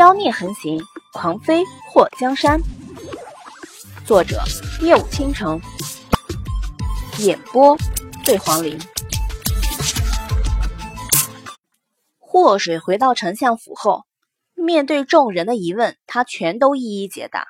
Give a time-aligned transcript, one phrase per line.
[0.00, 0.80] 妖孽横行，
[1.12, 2.58] 狂飞祸江山。
[4.06, 4.42] 作者：
[4.80, 5.60] 夜舞倾城，
[7.18, 7.76] 演播：
[8.24, 8.78] 醉黄林。
[12.18, 14.06] 祸水回到丞相府后，
[14.54, 17.44] 面对众人的疑问，他全都一一解答。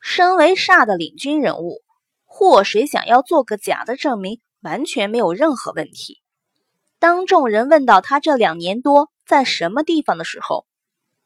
[0.00, 1.82] 身为煞的领军人物，
[2.24, 6.22] 祸水想要做个假的证明，完全没有任何问题。
[7.00, 10.67] 当众人问到他这两年多在什么地方的时候，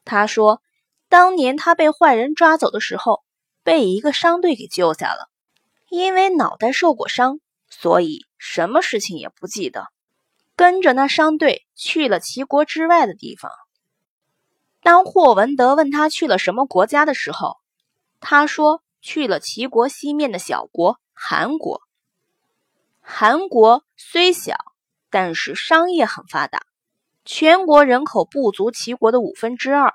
[0.05, 0.61] 他说
[1.07, 3.23] ：“当年他被坏人抓走的时候，
[3.63, 5.29] 被一个商队给救下了。
[5.89, 7.39] 因为脑袋受过伤，
[7.69, 9.87] 所以什么事情也不记得。
[10.55, 13.51] 跟着那商队去了齐国之外的地方。
[14.81, 17.57] 当霍文德问他去了什么国家的时候，
[18.19, 21.81] 他说去了齐国西面的小国韩国。
[22.99, 24.55] 韩国虽小，
[25.09, 26.61] 但是商业很发达。”
[27.25, 29.93] 全国人口不足齐国的五分之二，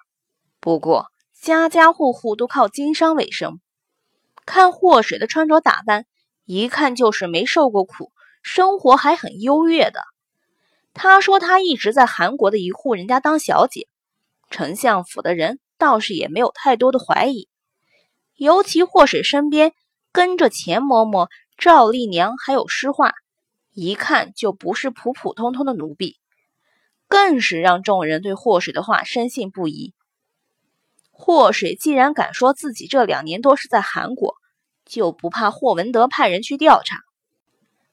[0.60, 3.60] 不过家家户户都靠经商为生。
[4.46, 6.06] 看祸水的穿着打扮，
[6.46, 10.00] 一看就是没受过苦，生活还很优越的。
[10.94, 13.88] 他说他一直在韩国的一户人家当小姐，
[14.48, 17.46] 丞相府的人倒是也没有太多的怀疑。
[18.36, 19.72] 尤其祸水身边
[20.12, 23.12] 跟着钱嬷嬷、赵丽娘还有诗画，
[23.74, 26.16] 一看就不是普普通通的奴婢。
[27.08, 29.94] 更是让众人对祸水的话深信不疑。
[31.10, 34.36] 祸水既然敢说自己这两年多是在韩国，
[34.84, 37.00] 就不怕霍文德派人去调查。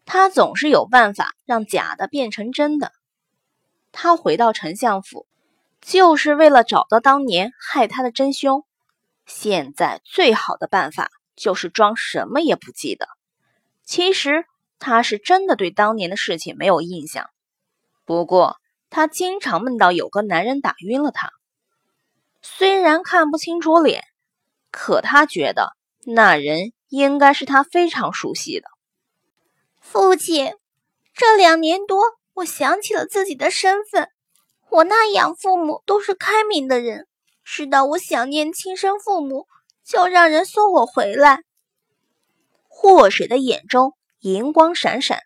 [0.06, 2.92] 他总是有办法让假的变成真的。
[3.92, 5.26] 他回到丞相府，
[5.82, 8.64] 就是为了找到当年害他的真凶。
[9.26, 13.08] 现在最好的办法就是装什么也不记得。
[13.86, 14.46] 其实
[14.78, 17.30] 他是真的对当年的事情没有印象。
[18.04, 18.58] 不过。
[18.96, 21.30] 他经常梦到有个男人打晕了她，
[22.42, 24.06] 虽然看不清楚脸，
[24.72, 25.74] 可她觉得
[26.06, 28.70] 那人应该是她非常熟悉的
[29.82, 30.54] 父亲。
[31.14, 32.06] 这两年多，
[32.36, 34.08] 我想起了自己的身份，
[34.70, 37.06] 我那养父母都是开明的人，
[37.44, 39.46] 知道我想念亲生父母，
[39.84, 41.42] 就让人送我回来。
[42.70, 45.20] 祸水的眼中银光闪闪，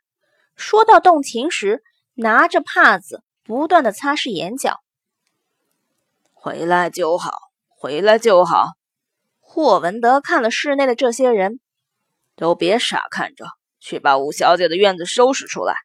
[0.56, 1.84] 说到动情时，
[2.16, 3.22] 拿着帕子。
[3.50, 4.80] 不断的擦拭眼角，
[6.36, 7.32] 回来就好，
[7.68, 8.74] 回来就好。
[9.40, 11.60] 霍文德看了室内的这些人，
[12.36, 13.48] 都别傻看着，
[13.80, 15.78] 去把五小姐的院子收拾出来。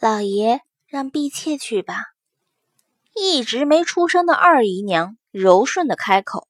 [0.00, 1.96] 老爷让婢妾去吧。
[3.14, 6.48] 一直没出声的二姨娘柔顺的开口，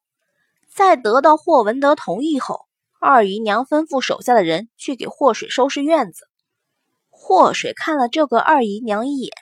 [0.68, 2.66] 在得到霍文德同意后，
[3.00, 6.28] 二姨娘吩咐手下的人去给霍水收拾院子。
[7.28, 9.32] 祸水看了这个二姨娘一眼，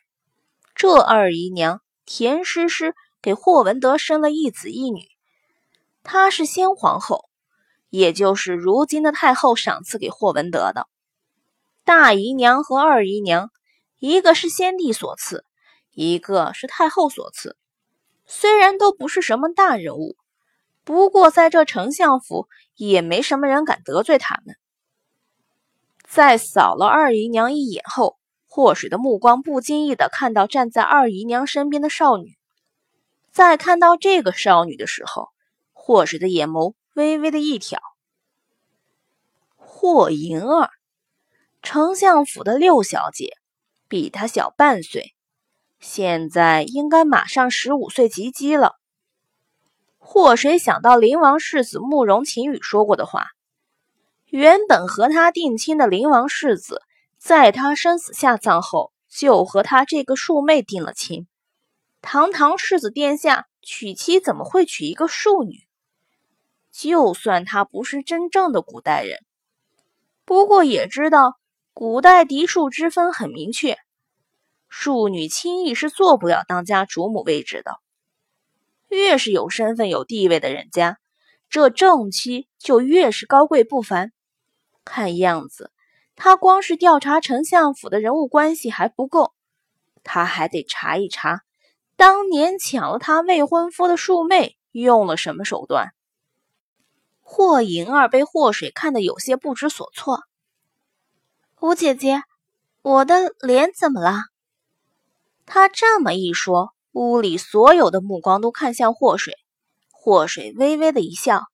[0.74, 5.02] 这二姨娘田诗诗给霍文德生了一子一女，
[6.02, 7.28] 她是先皇后，
[7.90, 10.88] 也就是如今的太后赏赐给霍文德的。
[11.84, 13.50] 大姨娘和二姨娘，
[13.98, 15.44] 一个是先帝所赐，
[15.92, 17.58] 一个是太后所赐。
[18.24, 20.16] 虽然都不是什么大人物，
[20.84, 24.56] 不过在这丞相府也没什么人敢得罪他们。
[26.06, 32.36] 在扫了二姨娘一眼后，祸水的目光不经意的看到站在二姨娘身边的少女。
[33.32, 35.30] 在看到这个少女的时候，
[35.72, 37.80] 祸水的眼眸微微的一挑。
[39.56, 40.70] 霍银儿，
[41.62, 43.36] 丞相府的六小姐，
[43.88, 45.14] 比她小半岁，
[45.80, 48.76] 现在应该马上十五岁及笄了。
[49.98, 53.33] 祸水想到灵王世子慕容晴雨说过的话。
[54.34, 56.82] 原本和他定亲的灵王世子，
[57.18, 61.28] 在他生死下葬后，就和他这个庶妹定了亲。
[62.02, 65.60] 堂堂世子殿下娶妻，怎么会娶一个庶女？
[66.72, 69.20] 就算他不是真正的古代人，
[70.24, 71.38] 不过也知道
[71.72, 73.78] 古代嫡庶之分很明确，
[74.68, 77.76] 庶女轻易是做不了当家主母位置的。
[78.88, 80.98] 越是有身份有地位的人家，
[81.48, 84.10] 这正妻就越是高贵不凡。
[84.84, 85.72] 看样子，
[86.14, 89.32] 他光是调查丞相府的人物关系还不够，
[90.02, 91.42] 他还得查一查
[91.96, 95.94] 当年抢了他未婚夫的庶妹用了什么手段。
[97.20, 100.22] 霍银儿被霍水看得有些不知所措。
[101.60, 102.22] 吴姐姐，
[102.82, 104.18] 我的脸怎么了？
[105.46, 109.34] 他这么一说，屋里所有的目光都看向霍水。
[109.90, 111.44] 霍水微微的一笑：“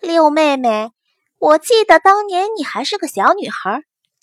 [0.00, 0.92] 六妹妹。”
[1.40, 3.82] 我记得当年你还是个小女孩，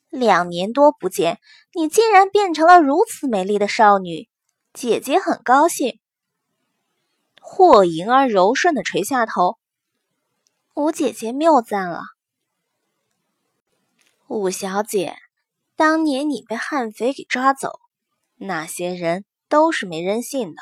[0.09, 1.39] 两年多不见，
[1.73, 4.29] 你竟然变成了如此美丽的少女，
[4.71, 5.99] 姐姐很高兴。
[7.41, 9.57] 霍莹儿柔顺的垂下头。
[10.75, 12.01] 五姐姐谬赞了。
[14.27, 15.15] 五小姐，
[15.75, 17.79] 当年你被悍匪给抓走，
[18.35, 20.61] 那些人都是没人性的。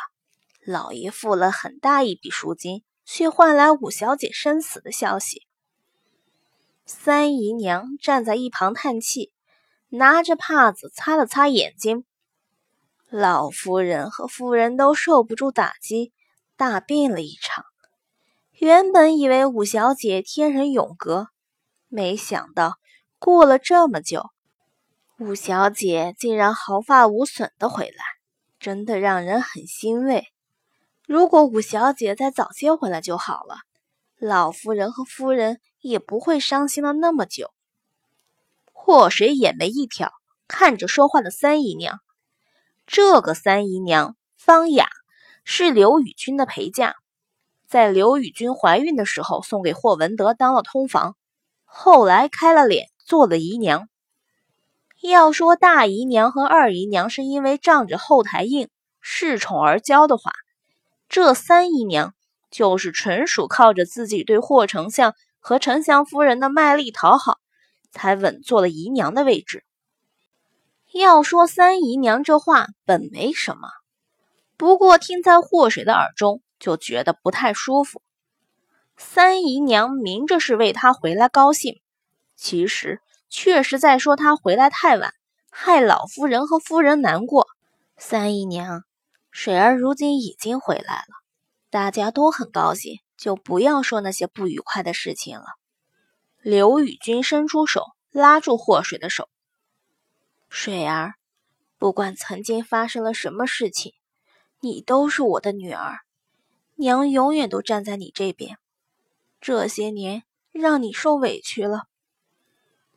[0.66, 5.46] 老爷付了很大一笔赎金，却换来五小姐身死的消息。
[6.88, 9.32] 三姨娘站在一旁叹气，
[9.90, 12.06] 拿着帕子擦了擦眼睛。
[13.10, 16.14] 老夫人和夫人都受不住打击，
[16.56, 17.66] 大病了一场。
[18.60, 21.30] 原本以为五小姐天人永隔，
[21.88, 22.76] 没想到
[23.18, 24.30] 过了这么久，
[25.18, 28.04] 五小姐竟然毫发无损的回来，
[28.60, 30.28] 真的让人很欣慰。
[31.08, 33.58] 如果五小姐再早些回来就好了，
[34.20, 37.52] 老夫人和夫人也不会伤心了那么久。
[38.74, 40.12] 祸水眼眉一挑，
[40.48, 42.00] 看着说话的三姨娘，
[42.88, 44.88] 这个三姨娘方雅
[45.44, 46.96] 是刘宇君的陪嫁。
[47.68, 51.16] 在刘宇君怀孕的时候，送给霍文德当了通房，
[51.66, 53.88] 后来开了脸做了姨娘。
[55.02, 58.70] 要说大姨娘和二姨娘是因为仗着后台硬、
[59.04, 60.32] 恃宠而骄的话，
[61.10, 62.16] 这三姨娘
[62.50, 65.14] 就是纯属靠着自己对霍丞相
[65.48, 67.38] 和丞相夫人的卖力讨好，
[67.92, 69.64] 才稳坐了姨娘的位置。
[70.92, 73.70] 要说三姨娘这话本没什么，
[74.58, 76.42] 不过听在祸水的耳中。
[76.58, 78.02] 就觉得不太舒服。
[78.96, 81.82] 三姨娘明着是为他回来高兴，
[82.36, 85.14] 其实却是在说他回来太晚，
[85.52, 87.46] 害老夫人和夫人难过。
[87.98, 88.84] 三姨娘，
[89.32, 91.14] 水儿如今已经回来了，
[91.70, 95.46] 大家都很高兴，就不要说那些不愉快的事情了。
[96.42, 99.30] 刘宇君伸出手拉住霍水的手，
[100.50, 101.16] 水儿，
[101.78, 103.94] 不管曾经发生了什么事情，
[104.60, 106.00] 你都是我的女儿。
[106.76, 108.58] 娘永远都站在你这边，
[109.40, 111.84] 这些年让你受委屈了。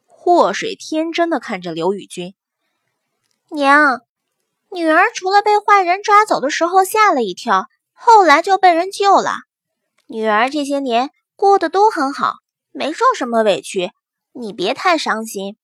[0.05, 2.35] 祸水天真的看着刘宇君，
[3.51, 4.03] 娘，
[4.71, 9.33] 女儿除了被坏人抓走的时候吓了一跳，后来就被人救了。
[10.11, 12.37] 女儿这些年过得都很好，
[12.73, 13.93] 没受什么委屈，
[14.33, 15.59] 你别太伤心。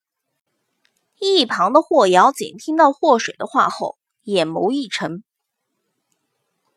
[1.18, 5.24] 一旁的霍瑶锦听到霍水的话后，眼眸一沉，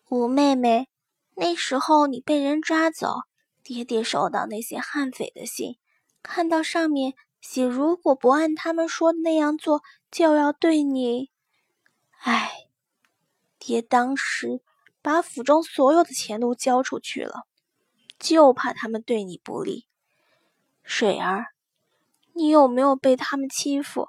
[0.07, 0.87] 五妹妹。
[1.35, 3.17] 那时候你被人抓走，
[3.63, 5.77] 爹爹收到那些悍匪的信，
[6.23, 11.29] 看到上面写如果不按他们说的那样做，就要对你……
[12.21, 12.69] 哎，
[13.59, 14.61] 爹当时
[15.01, 17.45] 把府中所有的钱都交出去了，
[18.19, 19.85] 就怕他们对你不利。
[20.83, 21.47] 水儿，
[22.33, 24.07] 你有没有被他们欺负？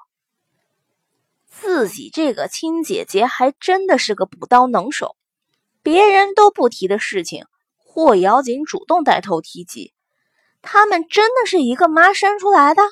[1.47, 5.17] 自己这个亲姐姐还真的是个补刀能手。
[5.83, 7.47] 别人都不提的事情，
[7.79, 9.95] 霍瑶锦主动带头提及。
[10.61, 12.83] 他们真的是一个妈生出来的？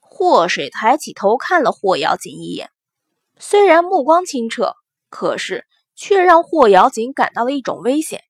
[0.00, 2.70] 霍水抬起头看了霍瑶锦一眼，
[3.38, 4.74] 虽然目光清澈，
[5.08, 8.24] 可是却让霍瑶锦感到了一种危险。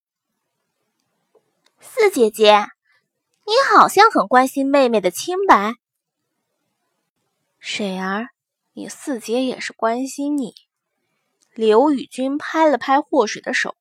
[1.80, 2.66] 四姐姐，
[3.46, 5.74] 你好像很关心妹妹的清白。
[7.58, 8.26] 水儿，
[8.72, 10.54] 你四姐也是关心你。
[11.54, 13.76] 刘宇君拍了拍霍水的手，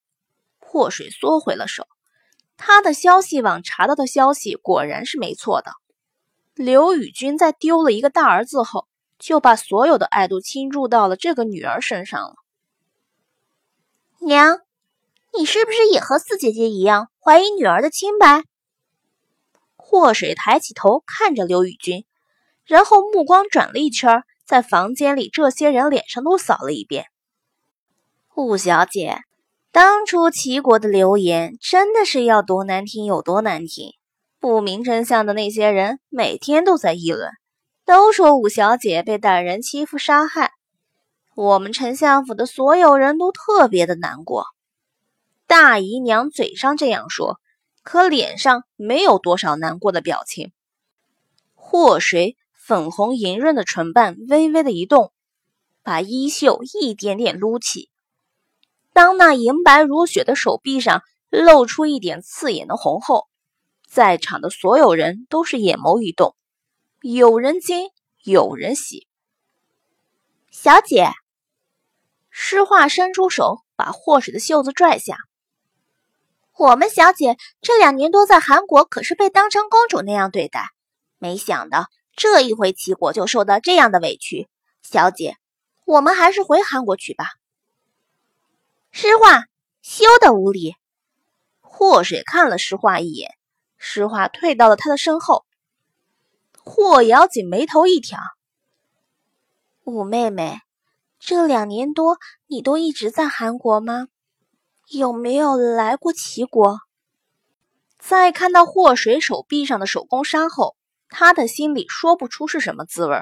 [0.59, 1.87] 霍水缩回了手。
[2.55, 5.71] 他的消息网查到的消息果然是没错的。
[6.53, 8.87] 刘宇君在丢了一个大儿子后，
[9.17, 12.35] 就把所有的爱都倾注到了这个女儿身上了。
[14.19, 14.59] 娘，
[15.37, 18.43] 你是不是也和四姐姐一样怀疑女儿的清白？
[19.75, 22.05] 霍水抬起头看着刘宇君，
[22.65, 27.05] 然后目光转了一圈，在房间里这些人脸上都扫了一遍。
[28.35, 29.19] 五小姐，
[29.71, 33.91] 当初齐国的流言真的是要多难听有多难听。
[34.39, 37.29] 不明真相的那些人每天都在议论，
[37.85, 40.51] 都说五小姐被歹人欺负杀害。
[41.35, 44.47] 我们丞相府的所有人都特别的难过。
[45.47, 47.39] 大姨娘嘴上这样说，
[47.81, 50.51] 可脸上没有多少难过的表情。
[51.55, 55.13] 祸水粉红莹润的唇瓣微微的一动，
[55.83, 57.89] 把衣袖一点点撸起。
[58.91, 63.29] 当那银白如雪的手臂上露出一点刺眼的红后，
[63.87, 66.35] 在场的所有人都是眼眸一动，
[67.01, 67.89] 有人惊，
[68.21, 69.07] 有人喜。
[70.51, 71.11] 小姐，
[72.29, 75.17] 诗画伸出手把霍水的袖子拽下。
[76.57, 80.71] 我们小姐这两年多在韩国可是被当成公主那样对待，
[81.19, 81.85] 没想到
[82.15, 84.49] 这一回齐国就受到这样的委屈。
[84.81, 85.37] 小姐，
[85.85, 87.25] 我们还是回韩国去吧。
[88.91, 89.43] 诗画，
[89.83, 90.75] 休得无礼！
[91.61, 93.35] 祸水看了诗画一眼，
[93.77, 95.45] 诗画退到了他的身后。
[96.63, 98.19] 霍瑶锦眉头一挑
[99.85, 100.59] ：“五妹妹，
[101.19, 104.07] 这两年多你都一直在韩国吗？
[104.89, 106.79] 有没有来过齐国？”
[107.99, 110.75] 在看到霍水手臂上的手工伤后，
[111.09, 113.21] 他的心里说不出是什么滋味。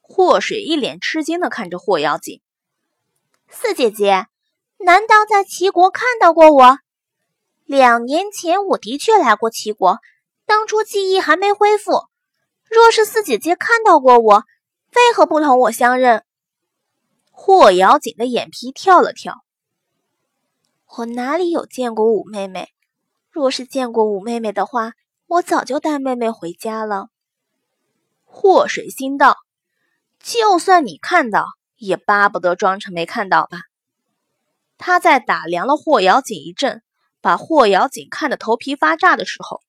[0.00, 2.40] 霍水一脸吃惊的看着霍瑶锦
[3.48, 4.26] ：“四姐姐，
[4.78, 6.78] 难道在齐国看到过我？
[7.64, 9.98] 两年前我的确来过齐国，
[10.46, 11.92] 当初记忆还没恢复。
[12.64, 14.44] 若是四姐姐看到过我，
[14.94, 16.24] 为何不同我相认？”
[17.30, 19.44] 霍瑶锦的眼皮跳了跳
[20.96, 22.70] ：“我哪里有见过五妹妹？
[23.30, 24.92] 若是见过五妹妹的话，
[25.26, 27.08] 我早就带妹妹回家了。”
[28.24, 29.36] 霍水心道。
[30.20, 33.60] 就算你看到，也巴不得装成没看到吧。
[34.76, 36.82] 他在打量了霍瑶锦一阵，
[37.20, 39.60] 把霍瑶锦看得头皮发炸的时候，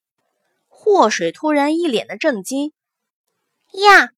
[0.68, 2.74] 霍水突然一脸的震惊
[3.74, 4.10] ：“呀，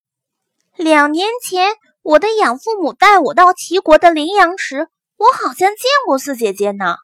[0.76, 4.88] 两年前我的养父母带我到齐国的临阳时，
[5.22, 6.96] 我好像见过四姐姐呢。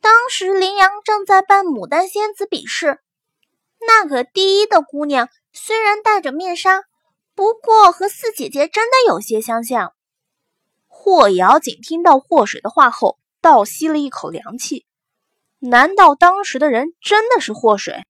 [0.00, 3.00] 当时林阳正在办牡丹仙子比试，
[3.86, 6.84] 那个第一的姑娘虽然戴着面纱。”
[7.34, 9.92] 不过和四姐姐真的有些相像。
[10.88, 14.84] 霍瑶锦听到霍水的话后，倒吸了一口凉气。
[15.60, 18.04] 难道当时的人真的是霍水？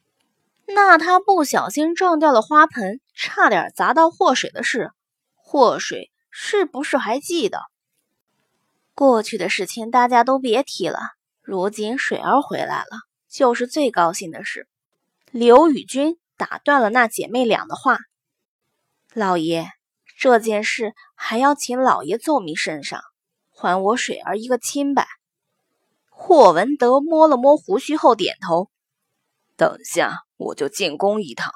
[0.65, 4.93] 那他不小心撞掉了花盆，差点砸到霍水的事，
[5.35, 7.59] 霍水是不是还记得？
[8.99, 10.99] 过去的事情大家都别提了。
[11.41, 12.99] 如今水儿回来了，
[13.31, 14.67] 就是最高兴的事。
[15.31, 17.99] 刘宇君打断了那姐妹俩的话。
[19.15, 19.69] 老爷，
[20.19, 23.01] 这件事还要请老爷奏明圣上，
[23.53, 25.07] 还我水儿一个清白。
[26.11, 28.69] 霍文德摸了摸胡须后点头。
[29.55, 31.53] 等下我就进宫一趟。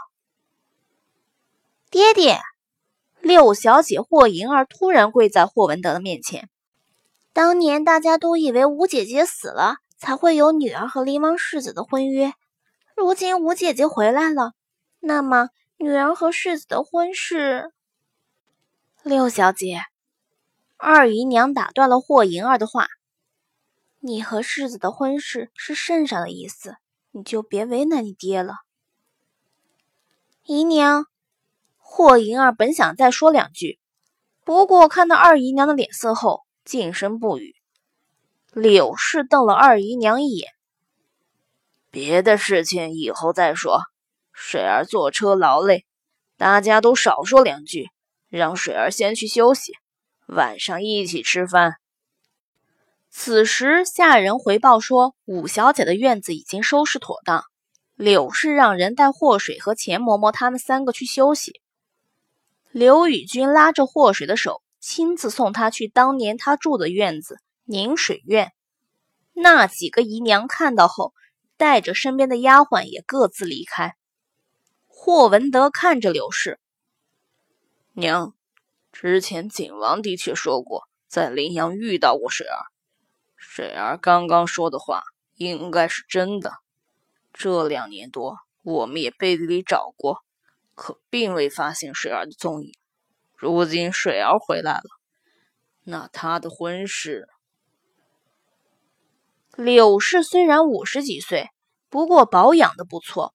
[1.91, 2.39] 爹爹，
[3.21, 6.49] 六小姐霍银儿突然跪在霍文德的面前。
[7.33, 12.33] 当年大家都以为吴姐姐死了，才会有女儿和林王世子的婚约。
[12.97, 14.53] 如今吴姐姐回来了，
[15.01, 15.49] 那么。
[15.79, 17.73] 女儿和世子的婚事，
[19.03, 19.81] 六小姐，
[20.77, 22.87] 二姨娘打断了霍银儿的话。
[23.99, 26.77] 你和世子的婚事是圣上的意思，
[27.11, 28.59] 你就别为难你爹了。
[30.45, 31.07] 姨娘，
[31.79, 33.81] 霍银儿本想再说两句，
[34.45, 37.57] 不过看到二姨娘的脸色后，静声不语。
[38.53, 40.53] 柳氏瞪了二姨娘一眼，
[41.91, 43.81] 别的事情以后再说。
[44.33, 45.85] 水儿坐车劳累，
[46.37, 47.91] 大家都少说两句，
[48.29, 49.73] 让水儿先去休息，
[50.27, 51.77] 晚上一起吃饭。
[53.11, 57.45] 此时下人回报说，五小姐的院子已经收拾妥当，
[57.95, 61.61] 柳氏让人带祸水和钱嬷嬷他们三个去休息。
[62.71, 68.53] 刘宇君拉着祸水的手，亲自送他去当年他住的院子宁水院。
[69.33, 71.15] 那几个姨娘看到后，
[71.57, 73.95] 带着身边的丫鬟也各自离开。
[74.89, 76.59] 霍文德看着柳氏
[77.93, 78.35] 娘，
[78.91, 82.59] 之前景王的确说过，在临阳遇到过水儿。
[83.37, 86.55] 水儿刚刚说的话应该是真的。
[87.33, 90.25] 这两年多，我们也背地里找过，
[90.75, 92.75] 可并未发现水儿的踪影。
[93.43, 94.85] 如今水儿回来了，
[95.83, 97.29] 那她的婚事……
[99.57, 101.51] 柳氏虽然五十几岁，
[101.89, 103.35] 不过保养的不错。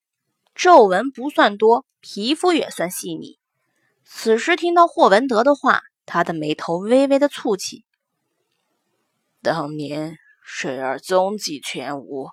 [0.55, 3.37] 皱纹不算多，皮肤也算细腻。
[4.05, 7.83] 此时听到霍文德的话，他的眉头微微的蹙起。
[9.41, 12.29] 当年水儿踪迹全无，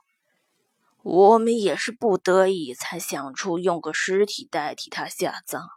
[1.03, 5.69] 我们也是不得已才想出用个尸体代替他下葬，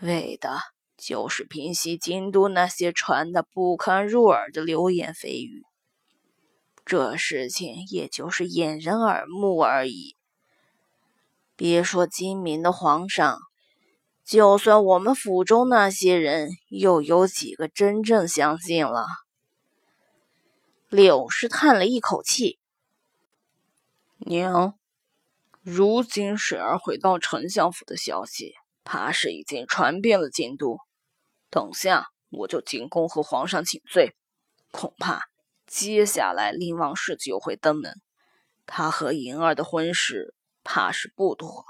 [0.00, 0.60] 为的
[1.00, 5.64] 就是平息京都那些传的不堪入耳的流言蜚语。
[6.84, 10.16] 这事情也就是掩人耳目而已。
[11.56, 13.38] 别说精明的皇上，
[14.24, 19.06] 就算我们府中那些人，又有几个真正相信了？
[20.88, 22.58] 柳氏叹了一口气
[24.18, 24.74] ：“娘，
[25.62, 30.78] 如今水儿回到丞相府的消息，怕是已经传遍了京都。
[31.50, 34.14] 等下我就进宫和皇上请罪，
[34.70, 35.22] 恐怕
[35.66, 38.00] 接下来林王氏就会登门，
[38.66, 41.64] 他和银儿的婚事。”怕是不妥。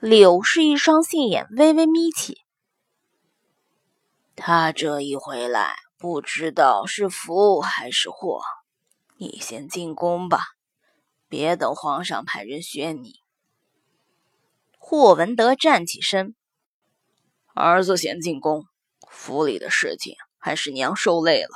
[0.00, 2.40] 柳氏一双杏眼微微眯起，
[4.34, 8.40] 他这一回来，不知道是福还是祸。
[9.18, 10.40] 你先进宫吧，
[11.28, 13.20] 别等皇上派人宣你。
[14.78, 16.34] 霍文德站起身，
[17.54, 18.64] 儿子先进宫，
[19.08, 21.50] 府里的事情还是娘受累了。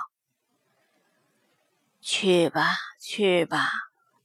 [2.01, 3.71] 去吧，去吧，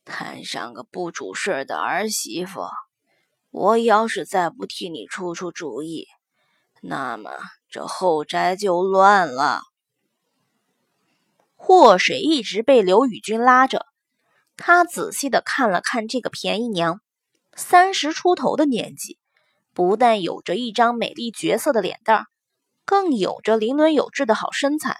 [0.03, 2.61] 摊上个不主事的儿媳妇。
[3.51, 6.07] 我要是再不替你出出主意，
[6.81, 7.31] 那么
[7.69, 9.63] 这后宅就乱了。
[11.55, 13.85] 祸水一直被刘宇君拉着，
[14.55, 17.01] 他仔细的看了看这个便宜娘，
[17.55, 19.17] 三十出头的年纪，
[19.79, 22.25] 不但有着一张美丽绝色的脸蛋儿，
[22.83, 24.97] 更有着玲珑有致的好身材。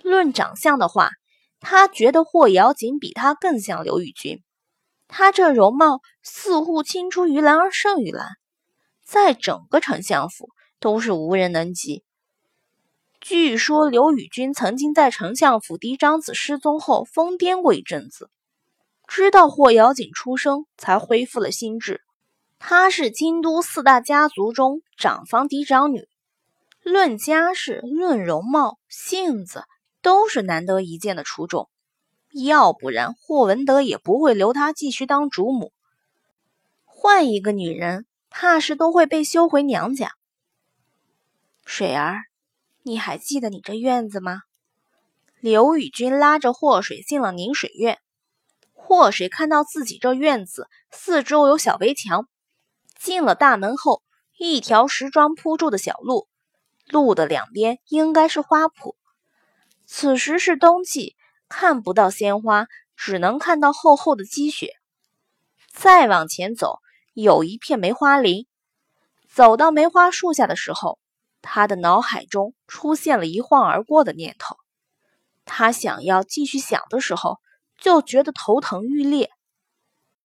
[0.00, 1.10] 论长相的话，
[1.58, 4.44] 他觉得霍瑶锦比他更像刘宇君。
[5.08, 8.28] 他这容貌似乎青出于蓝而胜于蓝，
[9.04, 12.04] 在整个丞相府都是无人能及。
[13.20, 18.30] 据说刘宇君曾经在丞相府嫡长子失踪后疯癫过一阵子，
[19.08, 22.02] 知道霍瑶锦出生才恢复了心智。
[22.62, 26.06] 她是京都四大家族中长房嫡长女，
[26.82, 29.64] 论家世、论容貌、性子，
[30.02, 31.70] 都是难得一见的出众。
[32.32, 35.72] 要不然，霍文德也不会留她继续当主母。
[36.84, 40.12] 换一个女人，怕是都会被休回娘家。
[41.64, 42.20] 水儿，
[42.82, 44.42] 你还记得你这院子吗？
[45.40, 47.98] 刘宇君拉着霍水进了宁水院。
[48.74, 52.28] 霍水看到自己这院子四周有小围墙，
[53.00, 54.02] 进了大门后，
[54.38, 56.28] 一条石桩铺住的小路，
[56.86, 58.94] 路的两边应该是花圃。
[59.86, 61.16] 此时是冬季。
[61.52, 64.74] 看不到鲜花，只能看到厚厚的积雪。
[65.72, 66.78] 再往前走，
[67.12, 68.46] 有一片梅花林。
[69.28, 71.00] 走到梅花树下的时候，
[71.42, 74.56] 他的脑海中出现了一晃而过的念头。
[75.44, 77.40] 他想要继续想的时候，
[77.76, 79.32] 就觉得头疼欲裂。